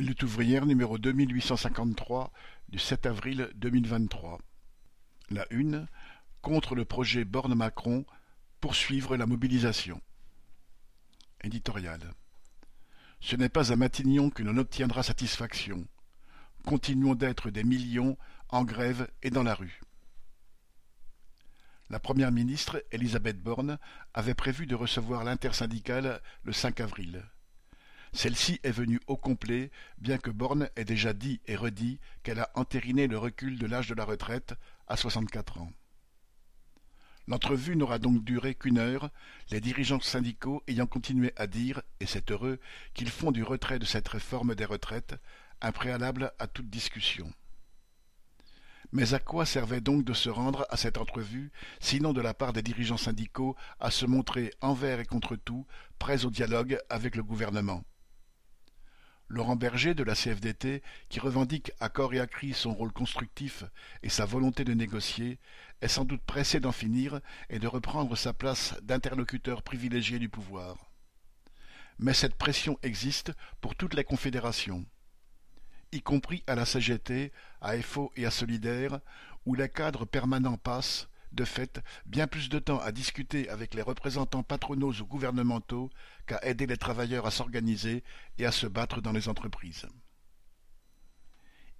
[0.00, 4.38] Lutte ouvrière numéro deux du sept avril deux mille vingt-trois.
[5.28, 5.86] La une
[6.40, 8.06] contre le projet Borne-Macron,
[8.62, 10.00] poursuivre la mobilisation.
[11.42, 12.14] Éditorial.
[13.20, 15.86] Ce n'est pas à Matignon que l'on obtiendra satisfaction.
[16.64, 18.16] Continuons d'être des millions
[18.48, 19.82] en grève et dans la rue.
[21.90, 23.78] La première ministre, Elisabeth Borne,
[24.14, 27.22] avait prévu de recevoir l'intersyndicale le 5 avril.
[28.12, 32.50] Celle-ci est venue au complet, bien que Borne ait déjà dit et redit qu'elle a
[32.54, 34.54] entériné le recul de l'âge de la retraite
[34.88, 35.72] à soixante-quatre ans.
[37.28, 39.10] L'entrevue n'aura donc duré qu'une heure,
[39.50, 42.58] les dirigeants syndicaux ayant continué à dire, et c'est heureux,
[42.94, 45.14] qu'ils font du retrait de cette réforme des retraites
[45.60, 47.32] un préalable à toute discussion.
[48.92, 52.52] Mais à quoi servait donc de se rendre à cette entrevue, sinon de la part
[52.52, 55.64] des dirigeants syndicaux à se montrer envers et contre tout
[56.00, 57.84] prêts au dialogue avec le gouvernement?
[59.30, 63.62] Laurent Berger de la CFDT, qui revendique à corps et à cri son rôle constructif
[64.02, 65.38] et sa volonté de négocier,
[65.80, 70.90] est sans doute pressé d'en finir et de reprendre sa place d'interlocuteur privilégié du pouvoir.
[72.00, 74.84] Mais cette pression existe pour toutes les confédérations,
[75.92, 78.98] y compris à la CGT, à FO et à Solidaire,
[79.46, 83.82] où les cadres permanents passent, de fait, bien plus de temps à discuter avec les
[83.82, 85.90] représentants patronaux ou gouvernementaux
[86.26, 88.02] qu'à aider les travailleurs à s'organiser
[88.38, 89.86] et à se battre dans les entreprises.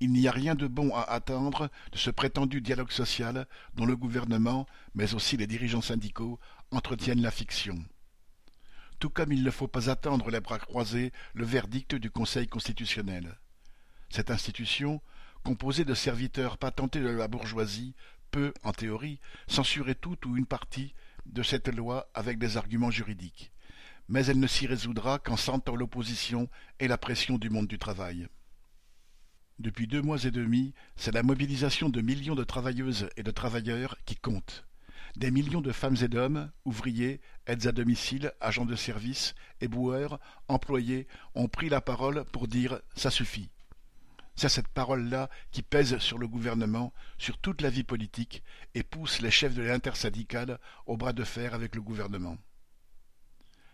[0.00, 3.96] Il n'y a rien de bon à attendre de ce prétendu dialogue social dont le
[3.96, 6.38] gouvernement, mais aussi les dirigeants syndicaux,
[6.70, 7.84] entretiennent la fiction.
[9.00, 13.38] Tout comme il ne faut pas attendre les bras croisés le verdict du Conseil constitutionnel.
[14.10, 15.00] Cette institution,
[15.42, 17.94] composée de serviteurs patentés de la bourgeoisie,
[18.30, 20.94] peut, en théorie, censurer toute ou une partie
[21.26, 23.52] de cette loi avec des arguments juridiques.
[24.08, 26.48] Mais elle ne s'y résoudra qu'en sentant l'opposition
[26.80, 28.28] et la pression du monde du travail.
[29.58, 33.96] Depuis deux mois et demi, c'est la mobilisation de millions de travailleuses et de travailleurs
[34.06, 34.64] qui compte.
[35.16, 41.08] Des millions de femmes et d'hommes, ouvriers, aides à domicile, agents de service, éboueurs, employés,
[41.34, 43.50] ont pris la parole pour dire ça suffit.
[44.38, 48.44] C'est cette parole-là qui pèse sur le gouvernement, sur toute la vie politique,
[48.76, 52.38] et pousse les chefs de l'intersyndicale au bras de fer avec le gouvernement.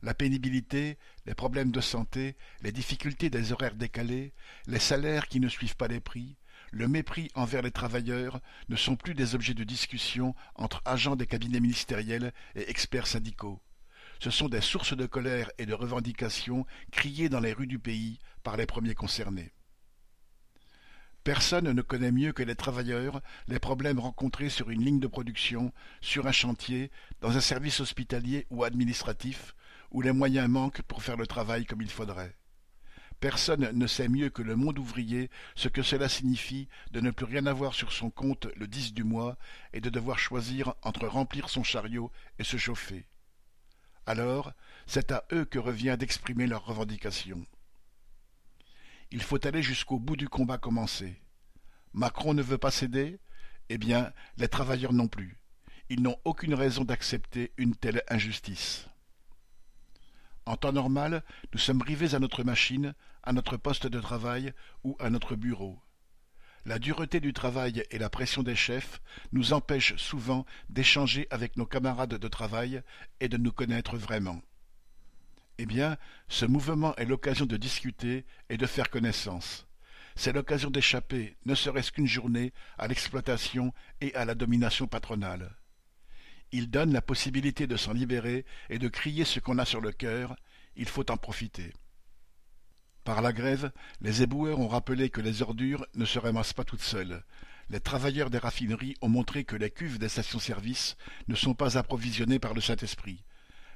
[0.00, 0.96] La pénibilité,
[1.26, 4.32] les problèmes de santé, les difficultés des horaires décalés,
[4.66, 6.38] les salaires qui ne suivent pas les prix,
[6.72, 8.40] le mépris envers les travailleurs
[8.70, 13.60] ne sont plus des objets de discussion entre agents des cabinets ministériels et experts syndicaux.
[14.20, 18.18] Ce sont des sources de colère et de revendications criées dans les rues du pays
[18.42, 19.52] par les premiers concernés.
[21.26, 25.72] Personne ne connaît mieux que les travailleurs les problèmes rencontrés sur une ligne de production,
[26.00, 29.56] sur un chantier, dans un service hospitalier ou administratif,
[29.90, 32.36] où les moyens manquent pour faire le travail comme il faudrait.
[33.18, 37.26] Personne ne sait mieux que le monde ouvrier ce que cela signifie de ne plus
[37.26, 39.36] rien avoir sur son compte le 10 du mois
[39.72, 43.04] et de devoir choisir entre remplir son chariot et se chauffer.
[44.06, 44.52] Alors,
[44.86, 47.44] c'est à eux que revient d'exprimer leurs revendications.
[49.10, 51.20] Il faut aller jusqu'au bout du combat commencé.
[51.92, 53.18] Macron ne veut pas céder
[53.68, 55.38] Eh bien, les travailleurs non plus.
[55.88, 58.88] Ils n'ont aucune raison d'accepter une telle injustice.
[60.44, 64.52] En temps normal, nous sommes rivés à notre machine, à notre poste de travail
[64.84, 65.78] ou à notre bureau.
[66.64, 69.00] La dureté du travail et la pression des chefs
[69.30, 72.82] nous empêchent souvent d'échanger avec nos camarades de travail
[73.20, 74.40] et de nous connaître vraiment.
[75.58, 75.96] Eh bien,
[76.28, 79.66] ce mouvement est l'occasion de discuter et de faire connaissance.
[80.14, 85.56] C'est l'occasion d'échapper, ne serait-ce qu'une journée, à l'exploitation et à la domination patronale.
[86.52, 89.92] Il donne la possibilité de s'en libérer et de crier ce qu'on a sur le
[89.92, 90.36] cœur,
[90.76, 91.72] il faut en profiter.
[93.04, 96.82] Par la grève, les éboueurs ont rappelé que les ordures ne se ramassent pas toutes
[96.82, 97.22] seules.
[97.68, 100.96] Les travailleurs des raffineries ont montré que les cuves des stations-service
[101.28, 103.24] ne sont pas approvisionnées par le Saint-Esprit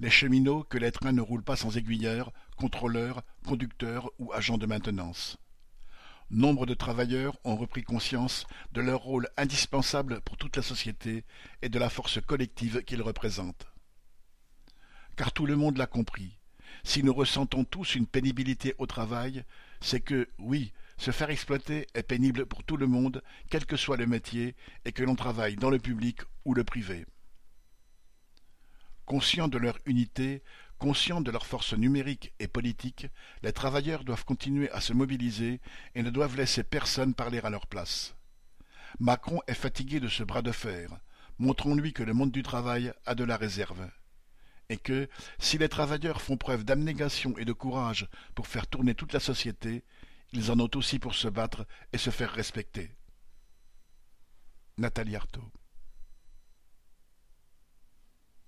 [0.00, 4.66] les cheminots que les trains ne roulent pas sans aiguilleurs, contrôleurs, conducteurs ou agents de
[4.66, 5.38] maintenance.
[6.30, 11.24] Nombre de travailleurs ont repris conscience de leur rôle indispensable pour toute la société
[11.62, 13.66] et de la force collective qu'ils représentent.
[15.16, 16.38] Car tout le monde l'a compris.
[16.82, 19.44] Si nous ressentons tous une pénibilité au travail,
[19.80, 23.96] c'est que, oui, se faire exploiter est pénible pour tout le monde, quel que soit
[23.96, 24.54] le métier,
[24.84, 27.06] et que l'on travaille dans le public ou le privé.
[29.06, 30.42] Conscients de leur unité,
[30.78, 33.06] conscients de leur force numérique et politique,
[33.42, 35.60] les travailleurs doivent continuer à se mobiliser
[35.94, 38.14] et ne doivent laisser personne parler à leur place.
[39.00, 40.90] Macron est fatigué de ce bras de fer.
[41.38, 43.90] Montrons-lui que le monde du travail a de la réserve.
[44.68, 45.08] Et que,
[45.38, 49.82] si les travailleurs font preuve d'abnégation et de courage pour faire tourner toute la société,
[50.32, 52.90] ils en ont aussi pour se battre et se faire respecter.
[54.78, 55.50] Nathalie Arthaud